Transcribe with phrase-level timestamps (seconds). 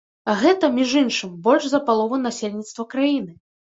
[0.31, 3.29] А гэта, між іншым, больш за палову насельніцтва краіны.